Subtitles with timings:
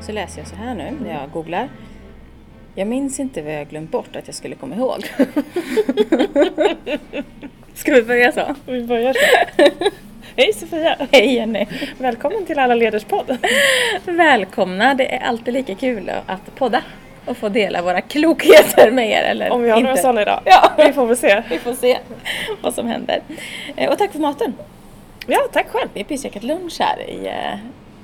[0.00, 1.68] Så läser jag så här nu när jag googlar.
[2.74, 5.04] Jag minns inte vad jag glömt bort att jag skulle komma ihåg.
[7.74, 8.54] Ska vi börja så?
[8.66, 9.20] Vi börjar så.
[10.36, 10.96] Hej Sofia!
[11.12, 11.66] Hej Jenny!
[11.98, 13.38] Välkommen till Alla Leders podd.
[14.04, 14.94] Välkomna!
[14.94, 16.82] Det är alltid lika kul att podda
[17.24, 19.22] och få dela våra klokheter med er.
[19.22, 19.88] Eller Om vi har inte.
[19.90, 20.40] några sådana idag.
[20.44, 20.70] Ja.
[20.86, 21.42] Vi får väl se.
[21.50, 21.98] Vi får se
[22.62, 23.20] vad som händer.
[23.76, 24.54] Eh, Och tack för maten!
[25.26, 25.88] Ja, tack själv.
[25.94, 27.58] Vi har precis käkat lunch här i eh,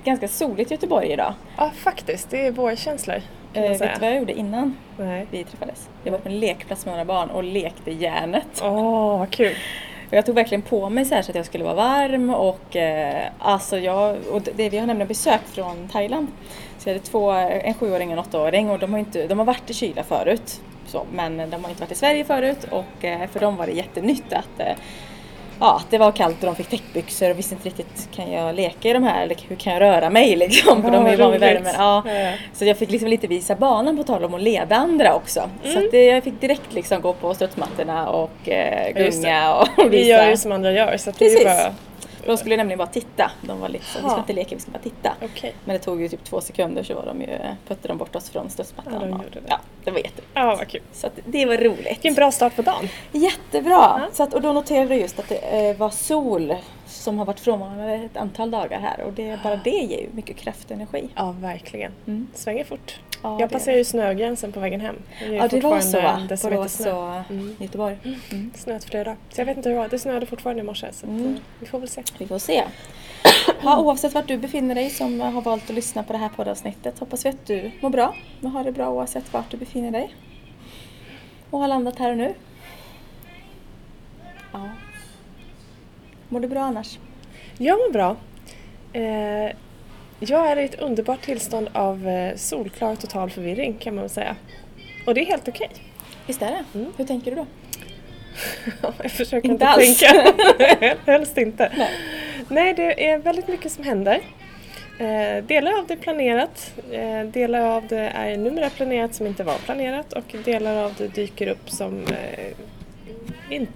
[0.05, 1.35] ganska soligt Göteborg idag.
[1.57, 2.31] Ja, faktiskt.
[2.31, 3.23] Det är vårkänslor
[3.55, 5.27] Eh, vet du vad jag gjorde innan Nej.
[5.31, 5.89] vi träffades?
[6.05, 8.63] Jag var på en lekplats med några barn och lekte järnet.
[8.63, 9.55] Åh, vad kul.
[10.09, 13.27] Och jag tog verkligen på mig så, så att jag skulle vara varm och eh,
[13.39, 16.29] alltså jag, och det, vi har nämligen besök från Thailand.
[16.79, 19.47] Så jag hade två, en sjuåring och en åttaåring och de har, inte, de har
[19.47, 20.61] varit i kyla förut.
[20.87, 23.73] Så, men de har inte varit i Sverige förut och eh, för dem var det
[23.73, 24.77] jättenytt att eh,
[25.61, 28.89] Ja, det var kallt och de fick täckbyxor och visste inte riktigt, kan jag leka
[28.89, 30.83] i de här eller hur kan jag röra mig liksom?
[30.83, 31.75] För Ja, de är ju vid värmen.
[31.79, 32.03] Ja.
[32.07, 32.33] Ja.
[32.53, 35.43] Så jag fick liksom lite visa banan på tal om att leda andra också.
[35.63, 35.85] Så Mm.
[35.85, 40.09] att det, jag fick direkt liksom gå på studsmattorna och eh, gunga och Vi visa.
[40.09, 41.75] gör ju som andra gör så det är bara...
[42.27, 43.31] De skulle nämligen bara titta.
[43.43, 45.13] De var lite så, vi ska inte leka, vi ska bara titta.
[45.23, 45.55] Okej.
[45.65, 48.31] Men det tog ju typ två sekunder så var de ju, puttade de bort oss
[48.31, 48.93] från studsmattan.
[48.93, 49.41] Ja, de gjorde det.
[49.47, 50.23] Ja, det var jätte.
[50.35, 50.81] Ja, vad kul.
[50.93, 51.87] Så det var roligt.
[51.91, 52.89] Vilken bra start på dagen.
[53.13, 53.73] Jättebra!
[53.73, 54.01] Ja.
[54.13, 56.55] Så att, och då noterade jag just att det eh, var sol
[56.87, 60.37] som har varit frånvarande ett antal dagar här och det, bara det ger ju mycket
[60.37, 61.09] kraft och energi.
[61.15, 61.93] Ja, verkligen.
[62.07, 62.27] Mm.
[62.35, 63.01] Svänger fort.
[63.23, 64.97] Ja, jag passerar ju snögränsen på vägen hem.
[65.31, 66.29] Ja, det var så va?
[66.43, 67.57] Borås och Mm.
[67.61, 67.97] Göteborg.
[68.33, 68.51] Mm.
[68.55, 69.17] Snöat flera dagar.
[69.31, 69.89] Så jag vet inte hur det var.
[69.89, 71.27] Det snöade fortfarande i morse så Mm.
[71.27, 72.03] eh, vi får väl se.
[72.19, 72.65] Vi får se.
[73.63, 76.99] Ja, oavsett vart du befinner dig som har valt att lyssna på det här poddavsnittet
[76.99, 80.15] hoppas vi att du mår bra och har det bra oavsett vart du befinner dig.
[81.51, 82.35] Och har landat här och nu.
[84.53, 84.69] Ja.
[86.29, 86.99] Mår du bra annars?
[87.59, 88.17] Jag mår bra.
[88.93, 89.57] Eh,
[90.21, 94.37] jag är i ett underbart tillstånd av eh, solklar total förvirring kan man säga.
[95.07, 95.71] Och det är helt okej.
[96.27, 96.79] Visst är det?
[96.79, 96.93] Mm.
[96.97, 97.47] Hur tänker du då?
[99.03, 100.97] jag försöker Inte inte, tänka.
[101.13, 101.73] Helst inte.
[101.77, 101.91] Nej.
[102.49, 104.21] Nej, det är väldigt mycket som händer.
[104.99, 109.45] Eh, delar av det är planerat, eh, delar av det är numera planerat som inte
[109.45, 112.53] var planerat och delar av det dyker upp som eh,
[113.51, 113.73] inte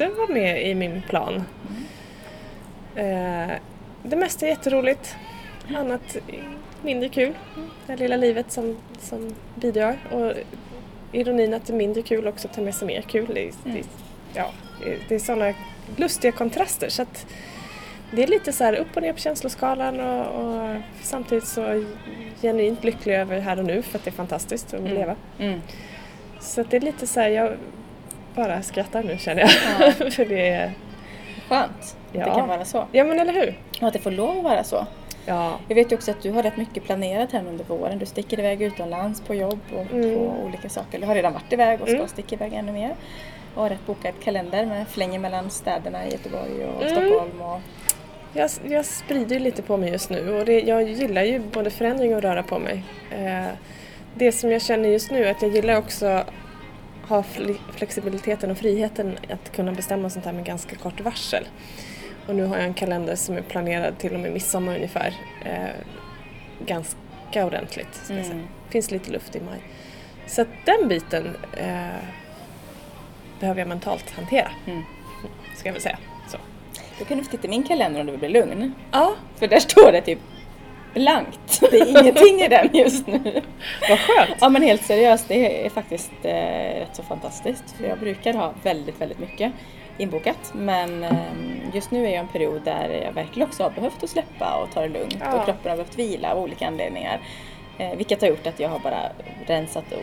[0.00, 1.42] var med i min plan.
[2.96, 3.50] Eh,
[4.02, 5.16] det mesta är jätteroligt,
[5.76, 6.16] annat
[6.82, 7.32] mindre kul.
[7.86, 10.32] Det lilla livet som, som bidrar och
[11.12, 13.30] ironin att det är mindre kul också tar med sig mer kul.
[13.34, 13.84] Det, är- det, är-
[14.34, 14.50] ja,
[14.84, 15.54] det- det är sådana
[15.96, 17.26] lustiga kontraster så att
[18.10, 21.84] det är lite så här upp och ner på känsloskalan och, och samtidigt så
[22.42, 24.94] genuint lycklig över här och nu för att det är fantastiskt att Mm.
[24.94, 25.16] leva.
[25.38, 25.60] Mm.
[26.40, 27.52] Så att det är lite så här, jag
[28.34, 29.50] bara skrattar nu känner jag.
[29.80, 29.92] Ja.
[30.10, 30.72] för det är,
[31.48, 32.34] Skönt att det Ja.
[32.34, 32.84] kan vara så.
[32.92, 33.58] ja men eller hur?
[33.80, 34.86] Och att det får lov att vara så.
[35.26, 35.58] Ja.
[35.68, 37.98] Jag vet ju också att du har rätt mycket planerat här under våren.
[37.98, 40.14] Du sticker iväg utomlands på jobb och Mm.
[40.18, 40.98] på olika saker.
[41.00, 42.08] Du har redan varit iväg och ska Mm.
[42.08, 42.94] sticka iväg ännu mer.
[43.54, 46.94] Och har rätt bokad kalender med flänger mellan städerna i Göteborg och Mm.
[46.94, 47.40] Stockholm.
[47.42, 47.60] Och,
[48.34, 52.14] Jag, jag sprider lite på mig just nu och det, jag gillar ju både förändring
[52.16, 52.82] och röra på mig.
[53.10, 53.44] Eh,
[54.14, 56.24] det som jag känner just nu är att jag gillar också
[57.12, 61.48] ha fle- flexibiliteten och friheten att kunna bestämma sånt här med ganska kort varsel.
[62.26, 65.14] Och nu har jag en kalender som är planerad till och med midsommar ungefär.
[65.44, 65.68] Eh,
[66.66, 67.94] ganska ordentligt.
[67.94, 68.34] Ska jag säga.
[68.34, 68.48] Mm.
[68.70, 69.58] finns lite luft i maj.
[70.26, 71.86] Så att den biten eh,
[73.40, 74.82] behöver jag mentalt hantera, mm.
[75.56, 75.98] ska jag väl säga.
[76.28, 76.38] Så.
[76.98, 78.74] Du kan du få titta i min kalender om du vill bli lugn.
[78.90, 80.18] Ja, För där står det typ
[80.94, 81.60] blankt.
[81.70, 83.42] Det är ingenting i den just nu.
[83.88, 84.36] vad skönt!
[84.40, 86.32] Ja men helt seriöst, det är faktiskt eh,
[86.80, 87.64] rätt så fantastiskt.
[87.76, 89.52] För jag brukar ha väldigt, väldigt mycket
[89.98, 90.52] inbokat.
[90.54, 91.16] Men eh,
[91.74, 94.74] just nu är jag en period där jag verkligen också har behövt att släppa och
[94.74, 95.16] ta det lugnt.
[95.20, 95.38] Ja.
[95.38, 97.20] Och kroppen har behövt vila av olika anledningar.
[97.78, 99.12] Eh, vilket har gjort att jag har bara
[99.46, 100.02] rensat och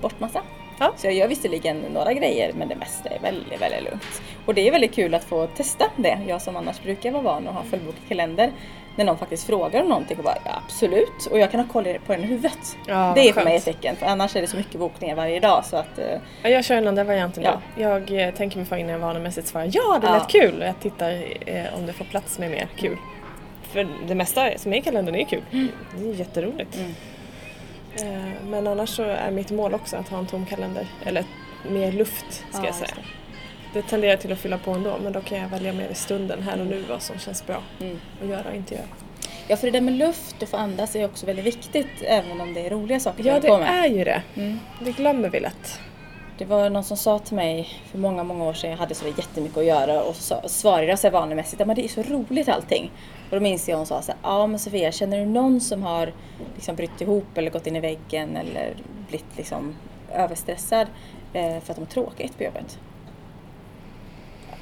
[0.00, 0.42] bort massa
[0.78, 0.92] Ja.
[0.96, 4.22] Så jag gör visserligen några grejer men det mesta är väldigt, väldigt lugnt.
[4.46, 6.18] Och det är väldigt kul att få testa det.
[6.28, 8.52] Jag som annars brukar vara van att ha fullbokad kalender.
[8.96, 11.26] När någon faktiskt frågar om någonting och bara ja, absolut.
[11.30, 12.76] Och jag kan ha koll på den i huvudet.
[12.86, 13.96] Ja, det är för mig ett tecken.
[13.96, 16.04] För annars är det så mycket bokningar varje dag så att eh,
[16.42, 17.60] Ja, jag kör den andra varianten Ja.
[17.76, 17.82] nu.
[17.82, 20.12] Jag eh, tänker mig för innan jag vanemässigt svarar ja, det Ja.
[20.18, 20.60] lät kul.
[20.62, 21.10] Och jag tittar
[21.46, 22.96] eh, om det får plats med mer kul.
[23.62, 25.42] För det mesta som är i kalendern är kul.
[25.98, 26.76] Det är jätteroligt.
[26.76, 26.94] Mm.
[27.96, 30.86] Eh, men annars så är mitt mål också att ha en tom kalender.
[31.06, 31.24] Eller
[31.70, 32.94] mer luft ska Ja, jag säga.
[33.72, 36.42] Det tenderar till att fylla på ändå men då kan jag välja mer i stunden
[36.42, 37.98] här och nu vad som känns bra mm.
[38.22, 38.86] att göra och inte göra.
[39.48, 42.54] Ja för det där med luft och få andas är också väldigt viktigt även om
[42.54, 44.22] det är roliga saker Ja det är ju det.
[44.34, 44.58] Mm.
[44.80, 45.80] Det glömmer vi lätt.
[46.38, 49.06] Det var någon som sa till mig för många, många år sedan, jag hade så
[49.06, 52.48] jättemycket att göra och så svarade jag så här vanemässigt, men det är så roligt
[52.48, 52.90] allting.
[53.30, 55.82] Och då minns jag hon sa så här, ja men Sofia, känner du någon som
[55.82, 56.12] har
[56.54, 58.74] liksom brytt ihop eller gått in i väggen eller
[59.08, 59.74] blivit liksom
[60.12, 60.86] överstressad
[61.32, 62.78] eh, för att de har tråkigt på jobbet?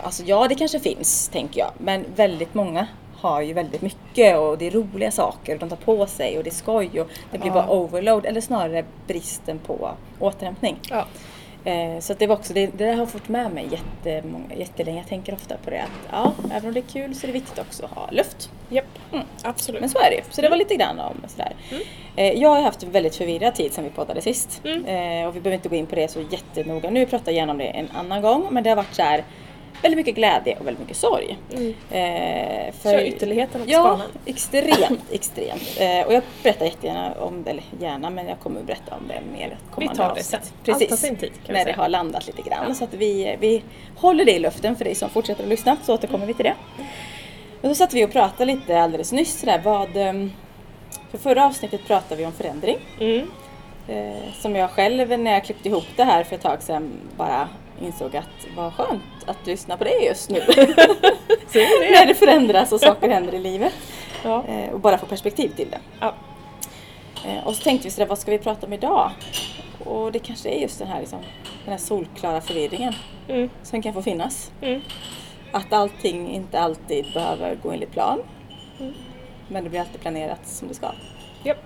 [0.02, 2.86] Alltså ja, det kanske finns, tänker jag, men väldigt många
[3.16, 6.44] har ju väldigt mycket och det är roliga saker och de tar på sig och
[6.44, 7.54] det är skoj och det blir Ja.
[7.54, 10.76] bara overload eller snarare bristen på återhämtning.
[10.90, 11.04] Ja.
[11.64, 14.98] Eh, så det var också, det, det där har fått med mig jättemånga, jättelänge.
[14.98, 17.32] Jag tänker ofta på det att ja, även om det är kul så är det
[17.32, 18.50] viktigt också att ha luft.
[18.68, 19.26] Japp, Mm.
[19.42, 19.80] absolut.
[19.80, 20.22] Men så är det ju.
[20.30, 21.56] Så det var lite grann om sådär.
[22.16, 24.60] Eh, jag har haft en väldigt förvirrad tid sedan vi poddade sist.
[24.64, 24.84] Mm.
[24.84, 27.58] Eh, och vi behöver inte gå in på det så jättenoga nu, pratar gärna om
[27.58, 28.46] det en annan gång.
[28.50, 29.24] Men det har varit så här
[29.82, 31.38] väldigt mycket glädje och väldigt mycket sorg.
[31.52, 31.74] Mm.
[31.90, 35.76] Eh, Kör ytterligheten och Ja, extremt, extremt.
[35.78, 39.08] Eh, och jag berättar jättegärna om det, eller gärna, men jag kommer att berätta om
[39.08, 40.40] det mer kommande tar det sen.
[40.64, 40.82] Precis.
[40.82, 42.74] Allt tar sin tid, kan vi När det har landat lite grann.
[42.74, 43.62] Så att vi, vi
[43.96, 46.54] håller det i luften för dig som fortsätter att lyssna, så återkommer vi till det.
[47.60, 49.96] Och så satt vi och pratade lite alldeles nyss sådär, vad...
[49.96, 50.32] ehm,
[51.10, 52.78] För förra avsnittet pratade vi om förändring.
[53.00, 53.30] Mm.
[53.88, 57.48] Eh, som jag själv när jag klippte ihop det här för ett tag sedan bara
[57.80, 60.38] insåg att vad skönt att lyssna på det just nu.
[61.54, 63.72] när det förändras och saker händer i livet.
[64.24, 64.44] Ja.
[64.48, 65.78] Eh, och bara få perspektiv till det.
[66.00, 66.14] Ja.
[67.26, 69.10] Eh, och så tänkte vi sådär, vad ska vi prata om idag?
[69.84, 71.18] Och det kanske är just den här, liksom,
[71.64, 72.94] den här solklara förvirringen
[73.28, 73.50] Mm.
[73.62, 74.52] som kan få finnas.
[74.60, 74.80] Mm.
[75.52, 78.22] Att allting inte alltid behöver gå enligt plan.
[78.80, 78.92] Mm.
[79.48, 80.86] Men det blir alltid planerat som det ska.
[81.44, 81.58] Japp,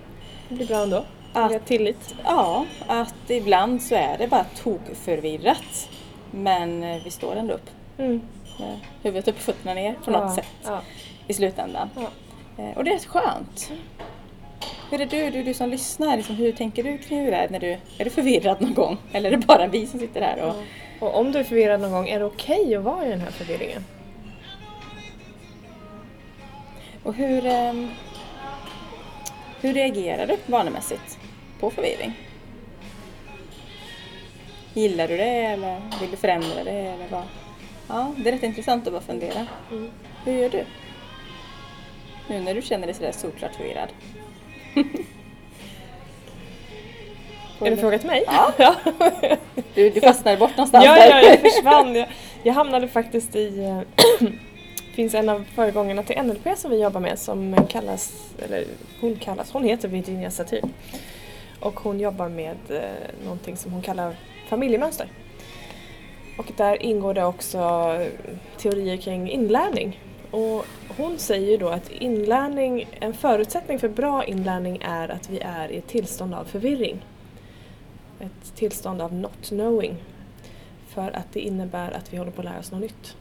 [0.48, 1.04] det blir bra ändå.
[1.32, 2.14] Att- tillit.
[2.24, 5.88] Ja, att ibland så är det bara tokförvirrat.
[6.34, 8.20] Men eh, vi står ändå upp Mm.
[8.58, 10.80] med huvudet upp, fötterna ner på Ja, något sätt Ja.
[11.26, 11.90] i slutändan.
[11.96, 12.08] Ja.
[12.64, 13.72] Eh, Och det är skönt.
[14.90, 17.48] Hur är du, du, du som lyssnar, liksom, hur tänker du kring det där?
[17.50, 18.96] När du, är du förvirrad någon gång?
[19.12, 20.54] Eller är det bara vi som sitter här och...
[21.00, 23.30] Och om du är förvirrad någon gång, är det okej att vara i den här
[23.30, 23.84] förvirringen?
[27.02, 27.90] Och hur, ehm,
[29.60, 31.18] hur reagerar du vanemässigt
[31.60, 32.12] på förvirring?
[34.74, 36.70] Gillar du det eller vill du förändra det?
[36.70, 37.22] Eller vad?
[37.88, 39.46] Ja, det är rätt intressant att bara fundera.
[39.70, 39.90] Mm.
[40.24, 40.64] Hur gör du?
[42.28, 43.88] Nu när du känner dig sådär solklart förvirrad.
[47.60, 48.24] Är det fråga till mig?
[48.58, 48.74] Ja.
[49.74, 51.08] Du, du fastnade bort någonstans ja, där.
[51.10, 51.94] ja, jag försvann.
[51.94, 52.08] Jag,
[52.42, 53.58] jag hamnade faktiskt i...
[53.64, 53.80] eh,
[54.94, 58.64] finns en av föregångarna till NLP som vi jobbar med som kallas, eller
[59.00, 60.62] hon kallas, hon heter Virginia Satir.
[61.60, 64.16] Och hon jobbar med eh, någonting som hon kallar
[64.48, 65.08] familjemönster.
[66.38, 67.58] Och där ingår det också
[68.56, 70.00] teorier kring inlärning.
[70.30, 75.40] Och hon säger ju då att inlärning, en förutsättning för bra inlärning är att vi
[75.40, 77.04] är i ett tillstånd av förvirring.
[78.20, 79.96] Ett tillstånd av not knowing.
[80.88, 83.16] För att det innebär att vi håller på att lära oss något nytt.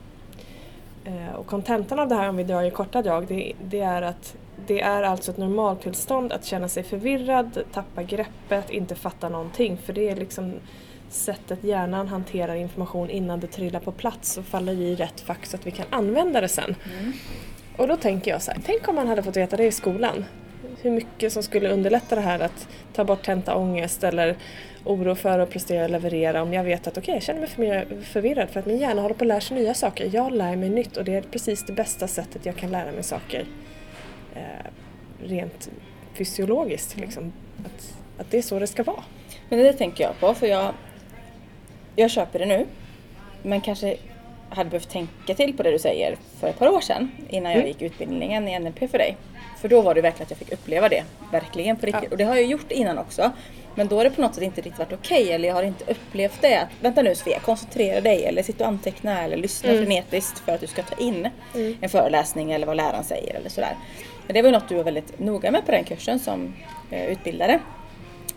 [1.06, 4.02] Eh, och kontentan av det här, om vi drar i korta drag, det, det är
[4.02, 4.36] att
[4.68, 9.78] det är alltså ett normaltillstånd att känna sig förvirrad, tappa greppet, inte fatta någonting.
[9.78, 10.54] För det är liksom
[11.14, 15.56] sättet hjärnan hanterar information innan det trillar på plats och faller i rätt fack så
[15.56, 16.76] att vi kan använda det sen.
[17.00, 17.14] Mm.
[17.78, 20.26] Och då tänker jag så här, tänk om man hade fått veta det i skolan.
[20.82, 24.36] Hur mycket som skulle underlätta det här att ta bort tentaångest eller
[24.86, 28.02] oro för att prestera och leverera om jag vet att okej, jag känner mig för
[28.02, 30.10] förvirrad för att min hjärna håller på att lära sig nya saker.
[30.14, 33.04] Jag lär mig nytt och det är precis det bästa sättet jag kan lära mig
[33.04, 33.46] saker
[34.36, 34.42] eh,
[35.24, 35.70] rent
[36.14, 36.98] fysiologiskt.
[36.98, 37.34] Liksom.
[37.66, 39.04] Att, att det är så det ska vara.
[39.50, 40.74] Men det tänker jag på för jag,
[41.96, 42.66] jag köper det nu.
[43.44, 43.98] Men kanske
[44.50, 47.58] hade behövt tänka till på det du säger för ett par år sedan innan jag
[47.60, 47.68] Mm.
[47.68, 49.18] gick utbildningen i NLP för dig.
[49.62, 52.04] För då var det verkligen att jag fick uppleva det, verkligen på riktigt.
[52.04, 52.10] Ja.
[52.12, 53.32] Och det har jag gjort innan också.
[53.76, 55.84] Men då har det på något sätt inte riktigt varit okej eller jag har inte
[55.92, 56.56] upplevt det.
[56.62, 59.86] Att, Vänta nu Sofia, koncentrera dig eller sitt och anteckna eller lyssna Mm.
[59.86, 61.78] frenetiskt för att du ska ta in Mm.
[61.82, 63.76] en föreläsning eller vad läraren säger eller sådär.
[64.28, 66.54] Men det var ju något du var väldigt noga med på den kursen som
[66.92, 67.60] eh, utbildare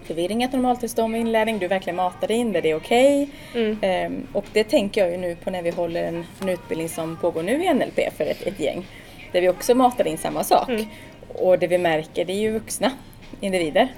[0.06, 3.28] förvirring ett normaltillstånd med inlärning, du verkligen matar in det, det är okej.
[3.54, 3.78] Mm.
[3.82, 7.16] Ehm, och det tänker jag ju nu på när vi håller en, en utbildning som
[7.16, 8.86] pågår nu i NLP för ett, ett gäng.
[9.32, 10.68] Där vi också matar in samma sak.
[10.68, 10.86] Mm.
[11.28, 12.90] Och det vi märker det är ju vuxna
[13.40, 13.88] individer.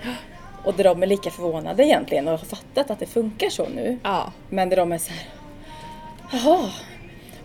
[0.64, 3.98] Och där de är lika förvånade egentligen och har fattat att det funkar så nu.
[4.02, 4.32] Ja.
[4.48, 5.26] Men där de är så här,
[6.32, 6.70] jaha.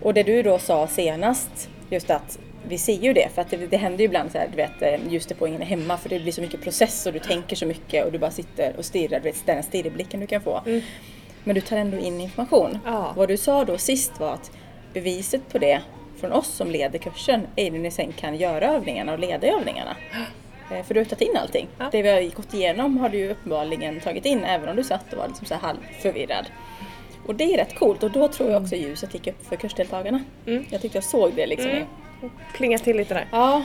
[0.02, 3.58] Och det du då sa senast, just att vi ser ju det, för att det,
[3.58, 6.10] det händer ju ibland så här, du vet, eh, just det poängen är hemma för
[6.10, 8.86] det blir så mycket process och du tänker så mycket och du bara sitter och
[8.86, 10.62] stirrar, du vet den stirrblicken du kan få.
[11.44, 12.80] Men du tar ändå in information.
[12.86, 13.14] Ja.
[13.16, 14.52] Vad du sa då sist var att
[14.94, 15.82] beviset på det
[16.20, 19.96] från oss som leder kursen är när ni sen kan göra övningarna och leda övningarna.
[20.72, 21.68] Eh, För du har tagit in allting.
[21.78, 21.90] Ja.
[21.92, 25.14] Det vi har gått igenom har du ju uppenbarligen tagit in även om du satt
[25.14, 26.46] och var liksom så här halvförvirrad.
[27.26, 30.24] Och det är rätt coolt och då tror jag också ljuset gick upp för kursdeltagarna.
[30.48, 30.66] Mm.
[30.70, 31.72] Jag tyckte jag såg det liksom.
[31.72, 31.88] Mm.
[32.54, 33.26] Plinga till lite där.
[33.32, 33.64] Ja.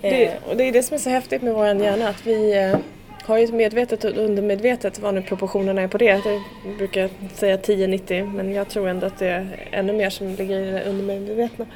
[0.00, 2.58] Det, Eh, och det är det som är så häftigt med vår hjärna, att vi
[2.58, 2.78] eh,
[3.22, 6.04] har ju medvetet och undermedvetet, vad nu proportionerna är på det.
[6.04, 10.60] Jag brukar säga 10-90 men jag tror ändå att det är ännu mer som ligger
[10.60, 11.66] i det undermedvetna.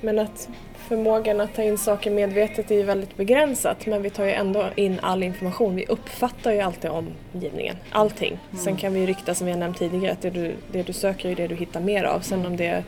[0.00, 0.48] Men att
[0.88, 4.66] förmågan att ta in saker medvetet är ju väldigt begränsat men vi tar ju ändå
[4.74, 5.76] in all information.
[5.76, 8.38] Vi uppfattar ju alltid omgivningen, allting.
[8.64, 10.92] Sen kan vi ju rykta som vi har nämnt tidigare att det du, det du
[10.92, 12.20] söker är det du hittar mer av.
[12.20, 12.84] Sen om det är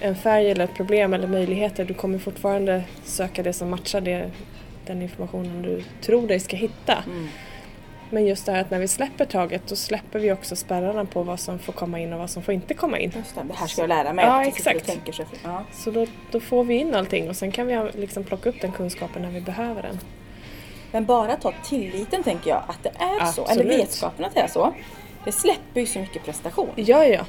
[0.00, 4.30] en färg eller ett problem eller möjligheter, du kommer fortfarande söka det som matchar det,
[4.86, 7.04] den informationen du tror dig ska hitta.
[7.06, 7.28] Mm.
[8.10, 11.22] Men just det här att när vi släpper taget då släpper vi också spärrarna på
[11.22, 13.12] vad som får komma in och vad som får inte komma in.
[13.16, 14.24] Just det, det här ska jag lära mig.
[14.24, 14.86] Ja, exakt.
[14.86, 15.22] tänker så.
[15.44, 15.64] Ja.
[15.72, 18.72] Så då, då får vi in allting och sen kan vi liksom plocka upp den
[18.72, 19.98] kunskapen när vi behöver den.
[20.92, 23.80] Men bara ta tilliten tänker jag att det är så, eller Absolut.
[23.80, 24.74] vetskapen att det är så.
[25.24, 26.70] Det släpper ju så mycket prestation.
[26.76, 27.26] Ja, ja.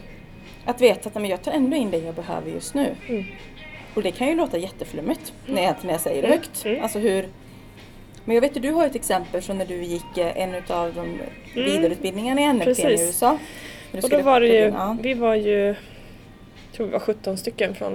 [0.65, 2.95] Att veta att men jag tar ändå in det jag behöver just nu.
[3.09, 3.25] Mm.
[3.93, 6.39] Och det kan ju låta jätteflummigt när, jag, när jag säger det Mm.
[6.39, 6.65] högt.
[6.65, 6.83] Mm.
[6.83, 7.27] Alltså hur...
[8.25, 10.93] Men jag vet att du har ett exempel från när du gick eh, en av
[10.93, 11.17] de
[11.55, 13.01] vidareutbildningarna i NLP i Precis.
[13.01, 13.37] USA.
[13.91, 14.97] När du Och då var det ju, in, ja.
[15.01, 15.75] vi var ju, jag
[16.75, 17.93] tror vi var 17 stycken från,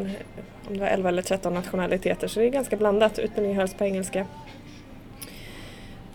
[0.69, 3.19] om det var 11 eller 13 nationaliteter, så det är ganska blandat.
[3.19, 4.27] Utbildningen hölls på engelska.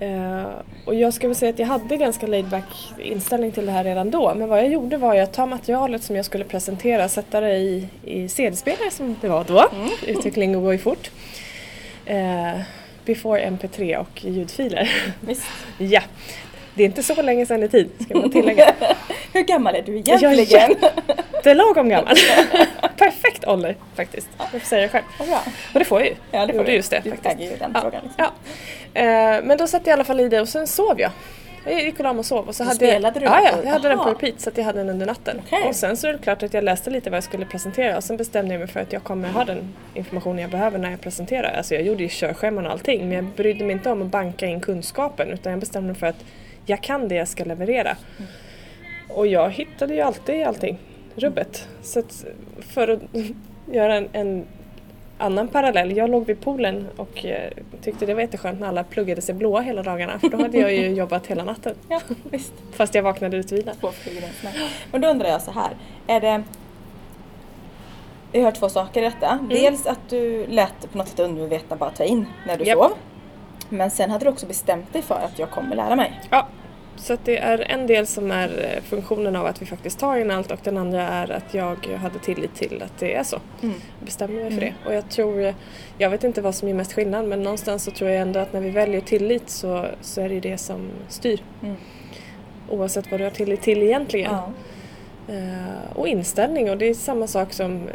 [0.01, 0.43] Eh,
[0.85, 3.83] och jag skulle väl säga att jag hade ganska laid back inställning till det här
[3.83, 4.33] redan då.
[4.35, 7.87] Men vad jag gjorde var att ta materialet som jag skulle presentera, sätta det i,
[8.03, 9.69] i CD-spelare som det var då.
[10.07, 11.11] Utvecklingen går ju fort.
[12.05, 12.61] Eh,
[13.05, 14.91] before MP3 och ljudfiler.
[15.19, 15.43] Visst.
[15.77, 16.01] ja,
[16.73, 18.73] det är inte så länge sedan i tid ska man tillägga.
[19.33, 20.75] Hur gammal är du Jag är egentligen?
[21.33, 22.15] jättelagom gammal.
[23.41, 24.29] Perfekt ålder faktiskt.
[24.37, 25.03] Jag får säga det själv.
[25.17, 25.43] Bra.
[25.73, 26.15] Och det får jag ju.
[26.31, 26.71] Ja, det får du.
[26.71, 27.35] just det Du faktiskt.
[27.35, 28.01] äger ju den Ja, frågan.
[28.03, 28.25] Liksom.
[28.93, 29.01] ja.
[29.01, 31.11] Eh, men då satte jag i alla fall i det och sen sov jag.
[31.65, 32.47] Jag gick och la mig och sov.
[32.47, 34.41] Och så Så hade spelade du jag, den ja, ja, jag hade den på repeat
[34.41, 35.41] så att jag hade den under natten.
[35.47, 35.67] Okej.
[35.69, 38.03] Och sen så är det klart att jag läste lite vad jag skulle presentera och
[38.03, 41.01] sen bestämde jag mig för att jag kommer ha den informationen jag behöver när jag
[41.01, 41.53] presenterar.
[41.57, 44.45] Alltså jag gjorde ju körscheman och allting men jag brydde mig inte om att banka
[44.45, 46.23] in kunskapen utan jag bestämde mig för att
[46.65, 47.97] jag kan det jag ska leverera.
[49.09, 50.77] Och jag hittade ju alltid allting,
[51.15, 51.67] rubbet.
[51.81, 52.25] Så att
[52.59, 52.99] för att
[53.71, 54.45] göra en, en
[55.17, 57.51] annan parallell, jag låg vid poolen och eh,
[57.81, 60.73] tyckte det var jätteskönt när alla pluggade sig blåa hela dagarna för då hade jag
[60.73, 61.75] ju jobbat hela natten.
[61.89, 62.53] Ja, visst.
[62.71, 63.75] Fast jag vaknade utvilad.
[64.91, 65.71] Men då undrar jag så här.
[66.07, 66.43] Är det...
[68.31, 69.29] Jag har två saker i detta.
[69.29, 69.49] Mm.
[69.49, 72.77] Dels att du lät på något sätt undermedvetna bara ta in när du Japp.
[72.77, 72.91] sov.
[73.69, 76.21] Men sen hade du också bestämt dig för att jag kommer lära mig.
[76.29, 76.47] Ja,
[77.01, 80.31] så det är en del som är eh, funktionen av att vi faktiskt tar in
[80.31, 83.39] allt och den andra är att jag hade tillit till att det är så.
[83.61, 83.75] Mm.
[83.99, 84.73] Jag bestämde mig för det.
[84.85, 85.53] Och jag tror,
[85.97, 88.53] jag vet inte vad som är mest skillnad men någonstans så tror jag ändå att
[88.53, 91.43] när vi väljer tillit så, så är det det som styr.
[91.63, 91.75] Mm.
[92.69, 94.31] Oavsett vad du har tillit till egentligen.
[94.31, 94.51] Ja.
[95.33, 97.89] Eh, och inställning och det är samma sak som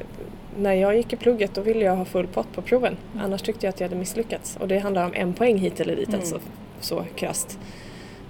[0.58, 2.96] när jag gick i plugget då ville jag ha full pott på proven.
[3.20, 4.56] Annars tyckte jag att jag hade misslyckats.
[4.60, 6.20] Och det handlar om en poäng hit eller dit Mm.
[6.20, 6.40] alltså.
[6.80, 7.58] Så krasst.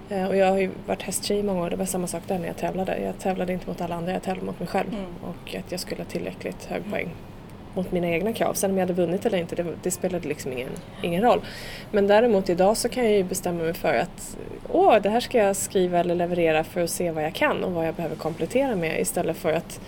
[0.09, 1.69] Eh, och jag har ju varit hästtjej i många år.
[1.69, 2.97] Det var samma sak där när jag tävlade.
[3.01, 4.89] Jag tävlade inte mot alla andra, jag tävlade mot mig själv.
[4.89, 5.05] Mm.
[5.21, 7.09] Och att jag skulle ha tillräckligt hög poäng
[7.77, 8.53] mot mina egna krav.
[8.53, 10.69] Sen om jag hade vunnit eller inte, det, det spelade liksom ingen,
[11.01, 11.41] ingen roll.
[11.91, 14.37] Men däremot idag så kan jag ju bestämma mig för att
[14.69, 17.71] åh, det här ska jag skriva eller leverera för att se vad jag kan och
[17.71, 19.79] vad jag behöver komplettera med istället för att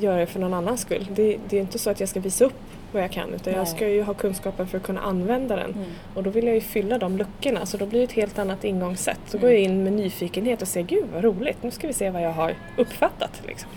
[0.00, 1.06] göra det för någon annans skull.
[1.10, 2.60] Det, det är inte så att jag ska visa upp
[2.94, 3.74] vad jag kan utan jag Nej.
[3.76, 5.70] ska ju ha kunskapen för att kunna använda den.
[5.72, 5.84] Mm.
[6.14, 8.64] Och då vill jag ju fylla de luckorna så då blir det ett helt annat
[8.64, 9.18] ingångssätt.
[9.30, 9.40] Då Mm.
[9.42, 12.22] går jag in med nyfikenhet och säger gud vad roligt, nu ska vi se vad
[12.22, 13.42] jag har uppfattat.
[13.46, 13.70] Liksom.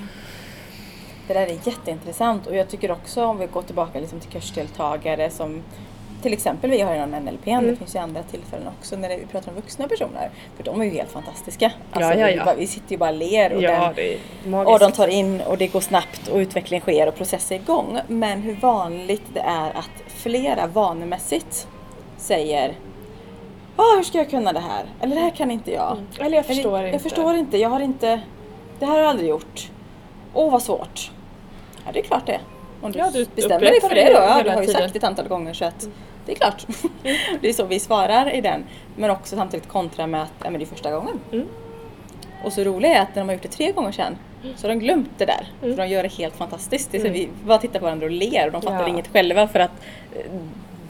[1.28, 5.30] Det där är jätteintressant och jag tycker också om vi går tillbaka liksom till kursdeltagare
[5.30, 5.64] som
[6.22, 7.78] till exempel vi har inom NLP, det Mm.
[7.78, 10.30] finns ju andra tillfällen också när vi pratar om vuxna personer.
[10.56, 11.72] För de är ju helt fantastiska.
[11.92, 12.46] Alltså, Ja, ja, Vi, ja.
[12.46, 15.42] bara, vi sitter ju bara och ler och, Ja, den, det och de tar in
[15.42, 18.00] och det går snabbt och utveckling sker och processer är igång.
[18.08, 21.68] Men hur vanligt det är att flera vanemässigt
[22.18, 22.74] säger
[23.76, 24.86] ah, hur ska jag kunna det här?
[25.02, 25.98] Eller det här kan inte jag.
[26.20, 26.96] Eller jag förstår Eller, inte.
[26.96, 28.22] Jag förstår inte, jag har inte,
[28.80, 29.72] det här har jag aldrig gjort.
[30.34, 31.12] Åh vad svårt.
[31.86, 32.40] Ja det är klart det.
[32.82, 34.94] Om du, Ja, du bestämmer dig för det det då, ja, du har ju sagt
[34.94, 35.88] det ett antal gånger så att
[36.28, 36.66] det är klart.
[37.42, 38.64] det är så vi svarar i den.
[38.96, 41.20] Men också samtidigt kontra med att ja, men det är första gången.
[41.32, 41.48] Mm.
[42.44, 44.18] Och så roliga är att när de har gjort det tre gånger sedan
[44.56, 45.48] så har de glömt det där.
[45.64, 45.76] Mm.
[45.76, 46.92] För de gör det helt fantastiskt.
[46.92, 48.88] Det är så vi bara tittar på varandra och ler och de fattar Ja.
[48.88, 49.72] inget själva för att
[50.16, 50.32] eh,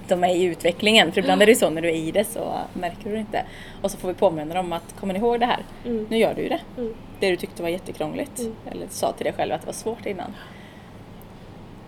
[0.07, 1.11] de är i utvecklingen.
[1.11, 3.43] För ibland är det så när du är i det så märker du det inte.
[3.81, 5.59] Och så får vi påminna dem att kommer ni ihåg det här?
[5.85, 6.07] Mm.
[6.09, 6.59] Nu gör du ju det.
[6.77, 6.93] Mm.
[7.19, 8.39] Det du tyckte var jättekrångligt.
[8.39, 8.53] Mm.
[8.71, 10.33] Eller sa till dig själv att det var svårt innan.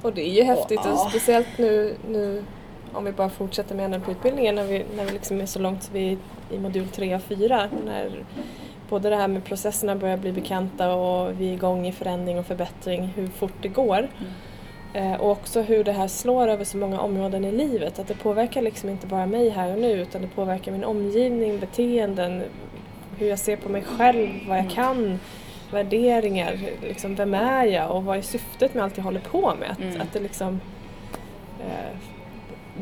[0.01, 0.91] Och det är ju häftigt Ja.
[0.91, 2.43] och speciellt nu, nu
[2.93, 5.93] om vi bara fortsätter med NLP-utbildningen när vi, när vi liksom är så långt så
[5.93, 6.17] vi är
[6.55, 8.09] i modul 3 och 4 när
[8.89, 12.45] både det här med processerna börjar bli bekanta och vi är igång i förändring och
[12.45, 14.07] förbättring, hur fort det går.
[14.93, 17.99] Eh, och också hur det här slår över så många områden i livet.
[17.99, 21.59] Att det påverkar liksom inte bara mig här och nu utan det påverkar min omgivning,
[21.59, 22.43] beteenden,
[23.17, 25.19] hur jag ser på mig själv, vad jag kan,
[25.71, 29.71] värderingar, liksom, vem är jag och vad är syftet med allt jag håller på med.
[29.71, 30.01] Att, Mm.
[30.01, 30.59] att det liksom
[31.59, 31.97] eh,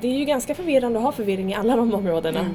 [0.02, 2.46] det är ju ganska förvirrande att ha förvirring i alla de områdena.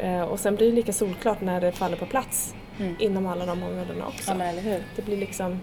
[0.00, 2.96] Eh, och sen blir det lika solklart när det faller på plats Mm.
[2.98, 4.30] inom alla de områdena också.
[4.38, 4.82] Ja eller hur.
[4.96, 5.60] Det blir liksom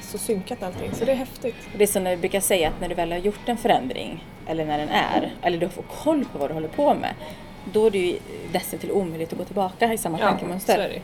[0.00, 1.54] så synkat allting, så det är häftigt.
[1.78, 4.64] Det är som vi brukar säga att när du väl har gjort en förändring, eller
[4.64, 7.14] när den är, eller du får koll på vad du håller på med,
[7.72, 8.18] då är det ju
[8.80, 10.78] till omöjligt att gå tillbaka i samma så är tankemönster.
[10.78, 11.00] det.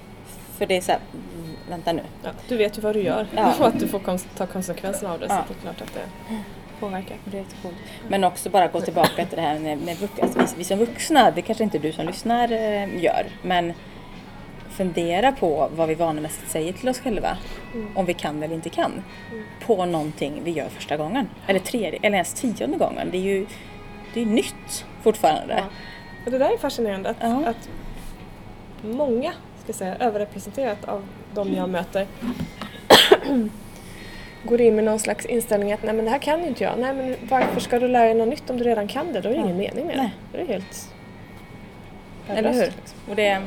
[0.58, 1.00] För det är såhär,
[1.34, 2.02] mm, vänta nu.
[2.24, 3.54] Ja, du vet ju vad du gör Ja.
[3.60, 4.00] och att du får
[4.36, 5.44] ta konsekvenserna av det Ja.
[5.48, 6.34] så det är klart att det
[6.80, 7.16] påverkar.
[7.24, 7.76] Det är jättecoolt.
[8.08, 11.30] Men också bara gå tillbaka till det här med, med alltså vi, vi som vuxna,
[11.30, 13.72] det kanske inte du som lyssnar eh, gör, men
[14.70, 17.36] fundera på vad vi vanemässigt säger till oss själva.
[17.94, 18.92] Om vi kan eller inte kan.
[19.66, 21.28] På någonting vi gör första gången.
[21.46, 23.08] Eller tredje, eller ens tionde gången.
[23.10, 23.46] Det är ju
[24.14, 25.54] det är nytt fortfarande.
[25.54, 25.64] Ja.
[26.24, 27.46] Och det där är fascinerande att, Ja.
[27.46, 27.68] att
[28.82, 29.32] många,
[29.64, 31.04] ska säga, överrepresenterat av
[31.34, 32.06] de jag möter
[34.42, 36.78] går in med någon slags inställning att nej men det här kan ju inte jag.
[36.78, 39.20] Nej men varför ska du lära dig något nytt om du redan kan det?
[39.20, 39.44] Då är det Ja.
[39.44, 40.14] ingen mening med Nej.
[40.32, 40.38] det.
[40.38, 40.90] Det är helt
[42.28, 42.60] Eller hur?
[42.60, 42.98] liksom.
[43.10, 43.42] Och det,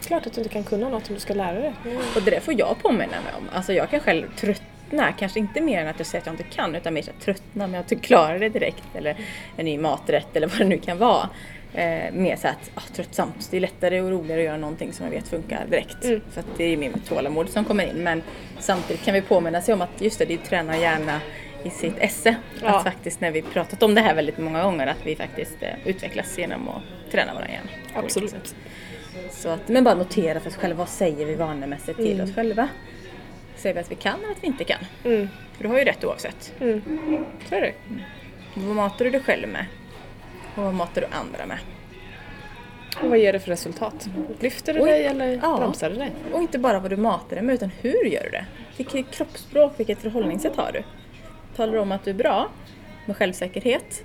[0.00, 1.72] Klart att du inte kan kunna något om du ska lära dig.
[1.84, 1.96] Mm.
[2.16, 3.48] och det där får jag påminna mig om.
[3.52, 6.56] Alltså jag kan själv tröttna, kanske inte mer än att jag säger att jag inte
[6.56, 8.82] kan, utan mer att tröttna med att jag klarar det direkt.
[8.94, 9.16] Eller
[9.56, 11.28] en ny maträtt eller vad det nu kan vara.
[11.74, 13.48] Eh, mer så att, ah, tröttsamt.
[13.50, 16.04] Det är lättare och roligare att göra någonting som jag vet funkar direkt.
[16.04, 16.20] Mm.
[16.36, 17.96] Att det är mer tålamod som kommer in.
[18.02, 18.22] Men
[18.58, 21.20] samtidigt kan vi påminna sig om att just det, det är träna hjärna
[21.64, 22.36] i sitt esse.
[22.62, 22.68] Ja.
[22.76, 25.68] Att faktiskt när vi pratat om det här väldigt många gånger att vi faktiskt eh,
[25.84, 27.68] utvecklas genom att träna vår hjärna.
[27.94, 28.54] Absolut.
[29.30, 32.24] Så att, men bara notera för oss själva, vad säger vi vanemässigt till Mm.
[32.28, 32.68] oss själva?
[33.56, 34.78] Säger vi att vi kan eller att vi inte kan?
[35.04, 35.28] Mm.
[35.56, 36.52] För du har ju rätt oavsett.
[36.60, 36.82] Mm.
[37.48, 37.72] Så är det.
[38.54, 39.66] Vad matar du dig själv med?
[40.54, 41.58] Och vad matar du andra med?
[43.02, 44.08] Och vad ger det för resultat?
[44.40, 44.90] Lyfter det Oj.
[44.90, 45.56] dig eller Ja.
[45.58, 46.10] bromsar det dig?
[46.32, 48.44] Och inte bara vad du matar dig med utan hur gör du det?
[48.76, 50.82] Vilket kroppsspråk, vilket förhållningssätt har du?
[51.56, 52.48] Talar du om att du är bra
[53.06, 54.02] med självsäkerhet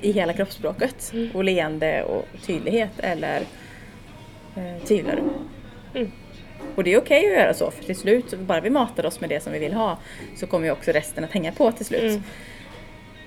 [0.00, 3.40] i hela kroppsspråket och leende och tydlighet eller
[4.56, 5.22] eh, tvivlar du?
[5.98, 6.12] Mm.
[6.74, 9.30] Och det är okej att göra så för till slut, bara vi matar oss med
[9.30, 9.98] det som vi vill ha
[10.36, 12.02] så kommer ju också resten att hänga på till slut.
[12.02, 12.22] Mm.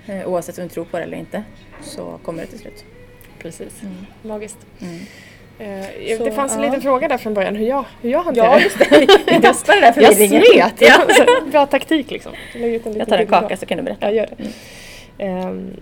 [0.09, 1.43] Eh, oavsett om du tror på det eller inte
[1.81, 2.85] så kommer det till slut.
[3.39, 3.81] Precis.
[3.81, 3.95] Mm.
[4.21, 4.57] Magiskt.
[4.81, 4.99] Mm.
[5.59, 6.65] Eh, Så, det fanns en ja.
[6.65, 9.07] liten fråga där från början hur jag, hur jag hanterar Ja, just det.
[9.27, 10.73] Vi testar det där Jag slet!
[10.79, 11.01] Ja.
[11.51, 12.31] Bra taktik liksom.
[12.53, 14.05] Jag, Jag tar en kaka så kan du berätta.
[14.05, 14.45] Ja, gör det.
[15.23, 15.73] Ehm,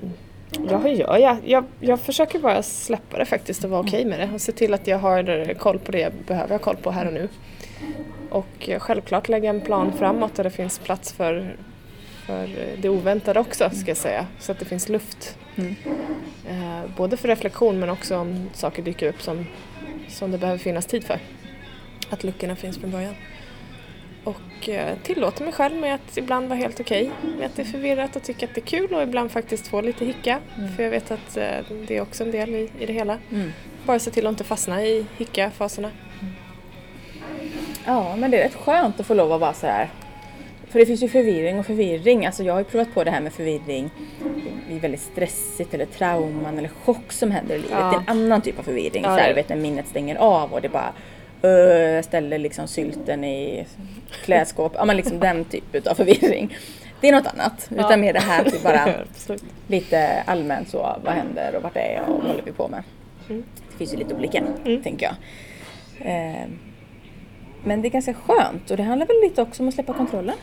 [0.70, 1.38] ja, hur gör jag?
[1.46, 1.64] jag?
[1.80, 4.88] Jag försöker bara släppa det faktiskt och vara okej med det och se till att
[4.88, 7.30] jag har koll på det jag behöver ha koll på här och nu.
[8.30, 11.56] Och självklart lägga en plan framåt där det finns plats för,
[12.28, 14.28] för eh, det oväntade också ska jag säga.
[14.40, 15.38] Så att det finns luft.
[15.56, 15.76] Mm.
[16.50, 19.46] Eh, både för reflektion men också om saker dyker upp som,
[20.10, 21.20] som det behöver finnas tid för.
[22.10, 23.16] Att luckorna finns från början.
[24.24, 27.66] Och eh, tillåter mig själv med att ibland vara helt okej med att det är
[27.66, 30.40] förvirrat och tycka att det är kul och ibland faktiskt få lite hicka.
[30.58, 30.76] Mm.
[30.76, 33.18] För jag vet att eh, det är också en del i, i det hela.
[33.32, 33.52] Mm.
[33.86, 35.92] Bara se till att inte fastna i hicka-faserna.
[37.86, 39.90] Ja, men det är rätt skönt att få lov att vara så här.
[40.70, 42.26] För det finns ju förvirring och förvirring.
[42.26, 43.90] Alltså jag har ju provat på det här med förvirring
[44.70, 47.72] vid väldigt stressigt eller trauman eller chock som händer i livet.
[47.80, 47.90] Ja.
[47.90, 49.04] Det är en annan typ av förvirring.
[49.04, 49.34] Ja, så det är här, det.
[49.36, 50.94] vet, när minnet stänger av och det bara
[51.42, 51.52] öh,
[51.96, 53.66] jag ställer liksom sylten i
[54.24, 54.72] klädskåp.
[54.76, 56.58] Ja men liksom den typen av förvirring.
[57.02, 57.70] Det är något annat.
[57.70, 57.86] Ja.
[57.86, 58.90] Utan mer det här typ bara
[59.68, 62.84] lite allmänt så, vad händer och vart är jag och vad håller vi på med?
[63.30, 63.44] Mm.
[63.72, 64.84] Det finns ju lite olika, Mm.
[64.84, 65.16] tänker jag.
[66.12, 66.48] Eh,
[67.64, 70.36] men det är ganska skönt och det handlar väl lite också om att släppa kontrollen.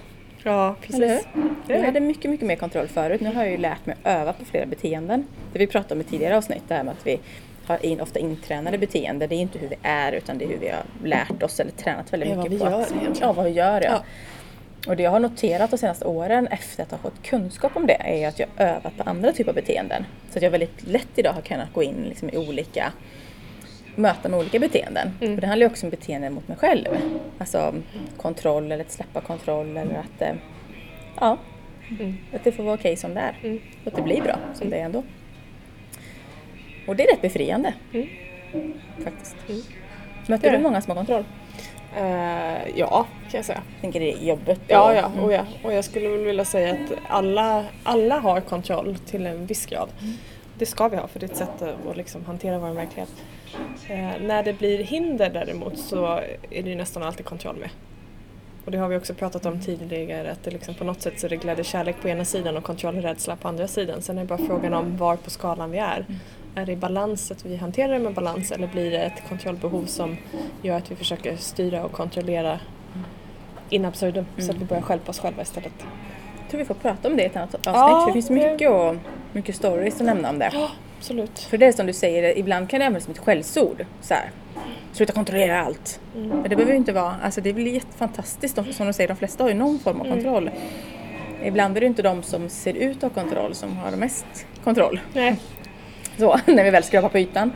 [0.44, 1.26] Ja, precis.
[1.68, 3.20] Jag hade mycket, mycket mer kontroll förut.
[3.20, 5.26] Nu har jag ju lärt mig att öva på flera beteenden.
[5.52, 7.20] Det vi pratade om i tidigare avsnitt, det här med att vi
[7.66, 9.28] har in, ofta intränade beteenden.
[9.28, 11.70] Det är inte hur vi är utan det är hur vi har lärt oss eller
[11.70, 12.70] tränat väldigt Det är mycket vad vi på.
[12.70, 13.16] gör att, egentligen.
[13.20, 13.88] ja, vad vi gör ja.
[13.90, 14.02] Ja.
[14.90, 18.22] Och det jag har noterat de senaste åren efter att ha fått kunskap om det
[18.22, 20.04] är att jag har övat på andra typer av beteenden.
[20.30, 22.92] Så att jag väldigt lätt idag har kunnat gå in liksom i olika
[23.96, 25.10] möta med olika beteenden.
[25.20, 25.34] Mm.
[25.34, 26.88] Och det handlar ju också om beteenden mot mig själv.
[27.38, 27.74] Alltså
[28.16, 30.34] kontroll eller att släppa kontroll eller att eh,
[31.20, 31.36] ja,
[32.00, 32.14] Mm.
[32.34, 33.36] att det får vara okej som det är.
[33.42, 33.60] Mm.
[33.82, 35.02] Och att det blir bra som det är ändå.
[36.86, 37.74] Och det är rätt befriande.
[37.92, 38.08] Mm.
[39.04, 39.36] Faktiskt.
[39.48, 39.60] Mm.
[40.28, 41.24] Möter du många som har kontroll?
[41.96, 43.62] Eh, ja, kan jag säga.
[43.80, 44.60] Tänker det är jobbet.
[44.68, 45.24] Ja, och- ja, Mm.
[45.24, 45.44] och ja.
[45.64, 49.88] Och jag skulle väl vilja säga att alla, alla har kontroll till en viss grad.
[50.58, 53.10] Det ska vi ha för det är ett sätt att liksom hantera vår verklighet.
[53.88, 56.06] Eh, när det blir hinder däremot så
[56.50, 57.70] är det ju nästan alltid kontroll med.
[58.64, 61.26] Och det har vi också pratat om tidigare att det liksom på något sätt så
[61.26, 64.02] är det glädje och kärlek på ena sidan och kontroll och rädsla på andra sidan.
[64.02, 66.06] Sen är det bara frågan om var på skalan vi är.
[66.54, 69.84] Är det i balans att vi hanterar det med balans eller blir det ett kontrollbehov
[69.84, 70.16] som
[70.62, 72.60] gör att vi försöker styra och kontrollera
[73.70, 75.72] in absurdum så att vi börjar stjälpa oss själva istället.
[76.40, 77.66] Jag tror vi får prata om det i ett annat avsnitt.
[77.66, 78.94] Ja, för det finns mycket, och,
[79.34, 80.50] mycket stories att nämna om det.
[80.52, 81.38] Ja, absolut.
[81.38, 83.84] För det är som du säger, ibland kan det användas som ett skällsord.
[84.00, 84.30] Så här,
[84.92, 86.00] Sluta kontrollera allt.
[86.16, 86.28] Mm.
[86.28, 88.56] Men det behöver ju inte vara, alltså det blir jättefantastiskt.
[88.56, 90.06] De- Som de säger, de flesta har ju någon form Mm.
[90.12, 90.50] av kontroll.
[91.44, 95.00] Ibland är det inte de som ser ut att ha kontroll som har mest kontroll.
[95.12, 95.36] Nej.
[96.18, 97.52] Så, när vi väl skrapar på ytan.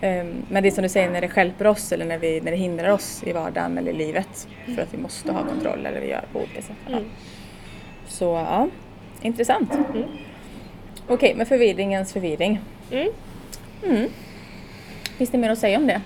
[0.00, 2.50] Ehm, Men det är som du säger, när det stjälper oss eller när, vi, när
[2.50, 4.48] det hindrar oss i vardagen eller i livet.
[4.74, 6.76] För att vi måste ha kontroll eller vi gör på olika sätt.
[6.88, 7.04] Mm.
[8.06, 8.68] Så ja,
[9.22, 9.72] intressant.
[9.74, 10.08] Mm.
[11.08, 12.60] Okej, men förvirringens förvirring.
[12.90, 13.08] Mm.
[13.86, 14.08] Mm.
[15.18, 16.00] Finns det mer att säga om det?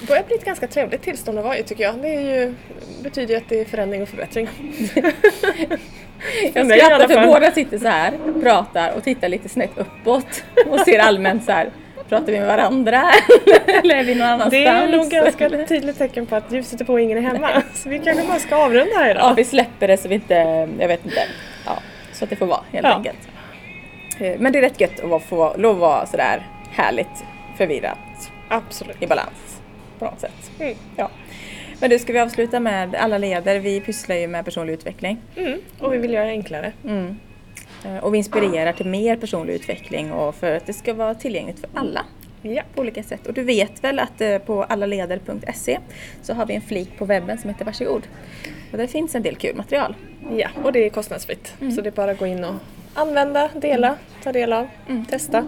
[0.00, 1.94] Det börjar bli ett ganska trevligt tillstånd att vara i tycker jag.
[2.02, 2.54] Det ju,
[3.02, 4.48] betyder ju att det är förändring och förbättring.
[6.54, 8.12] Jag skrattar för båda sitter så här,
[8.42, 11.70] pratar och tittar lite snett uppåt och ser allmänt så här.
[12.08, 13.02] Pratar vi med varandra
[13.82, 14.50] eller är vi någon annanstans?
[14.50, 17.62] Det är nog ganska tydligt tecken på att ljuset är på och ingen är hemma.
[17.74, 19.34] Så vi kanske bara ska avrunda här Ja, idag.
[19.36, 20.34] vi släpper det så vi inte,
[20.78, 21.22] jag vet inte.
[21.66, 21.78] Ja,
[22.12, 22.94] så att det får vara helt Ja.
[22.94, 23.18] enkelt.
[24.20, 27.24] Eh, Men det är rätt gött att få lov att vara sådär härligt
[27.58, 27.98] förvirrat
[28.48, 29.02] Absolut.
[29.02, 29.60] i balans
[29.98, 30.50] på något sätt.
[30.60, 30.74] Mm.
[30.96, 31.10] Ja.
[31.80, 33.58] Men du, ska vi avsluta med alla leder?
[33.58, 35.18] Vi pysslar ju med personlig utveckling.
[35.36, 35.58] Mm.
[35.80, 36.72] Och vi vill göra det enklare.
[36.84, 37.16] Mm.
[37.84, 41.60] Eh, Och vi inspirerar till mer personlig utveckling och för att det ska vara tillgängligt
[41.60, 42.04] för alla
[42.44, 42.62] Ja.
[42.74, 43.26] på olika sätt.
[43.26, 45.78] Och du vet väl att eh, på allaleder.se
[46.22, 48.02] så har vi en flik på webben som heter Varsågod.
[48.72, 49.94] Och där finns en del kul material.
[50.36, 51.54] ja, och det är kostnadsfritt.
[51.60, 51.72] Mm.
[51.72, 52.54] Så det är bara att gå in och
[52.94, 55.04] använda, dela, ta del av, Mm.
[55.06, 55.46] testa.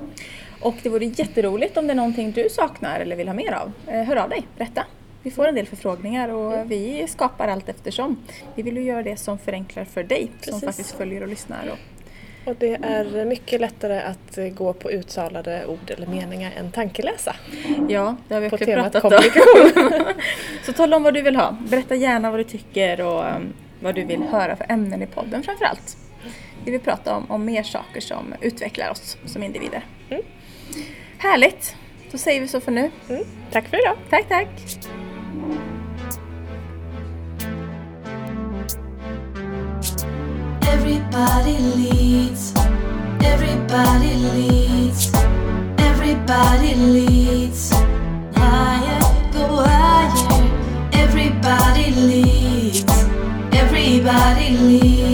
[0.61, 3.72] Och det vore jätteroligt om det är någonting du saknar eller vill ha mer av.
[3.87, 4.85] Eh, Hör av dig, berätta.
[5.22, 8.16] Vi får en del förfrågningar och vi skapar allt eftersom.
[8.54, 10.64] Vi vill ju göra det som förenklar för dig som Precis.
[10.64, 11.70] faktiskt följer och lyssnar.
[11.72, 11.78] Och,
[12.50, 17.37] Och det är mycket lättare att eh, gå på uttalade ord eller meningar än tankeläsa.
[17.88, 19.11] ja, det har vi På också temat pratat om.
[19.11, 20.14] kommunikation.
[20.64, 21.57] Så tala om vad du vill ha.
[21.68, 25.42] Berätta gärna vad du tycker och um, vad du vill höra för ämnen i podden
[25.42, 25.96] framför allt
[26.64, 29.85] vi vill prata om, om mer saker som utvecklar oss som individer.
[30.11, 30.22] Mm.
[31.18, 31.77] Härligt!
[32.11, 32.90] Då säger vi så för nu.
[33.09, 33.24] Mm.
[33.53, 33.96] Tack för idag!
[34.11, 34.48] Tack, tack!
[40.68, 42.55] Everybody leads.
[43.24, 45.12] Everybody leads.
[45.79, 47.72] Everybody leads.
[48.35, 49.00] Higher,
[49.33, 50.50] go higher.
[50.92, 52.85] Everybody leads.
[53.53, 55.13] Everybody leads.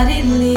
[0.00, 0.49] Somebody leave.